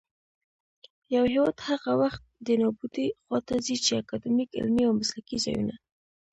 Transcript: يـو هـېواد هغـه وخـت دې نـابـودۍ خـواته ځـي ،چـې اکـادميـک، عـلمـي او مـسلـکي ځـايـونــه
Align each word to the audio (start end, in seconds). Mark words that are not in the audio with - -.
يـو 1.13 1.23
هـېواد 1.31 1.57
هغـه 1.67 1.91
وخـت 2.01 2.21
دې 2.45 2.55
نـابـودۍ 2.61 3.07
خـواته 3.23 3.55
ځـي 3.65 3.75
،چـې 3.85 3.91
اکـادميـک، 4.01 4.49
عـلمـي 4.59 4.83
او 4.85 4.93
مـسلـکي 4.99 5.37
ځـايـونــه 5.43 5.75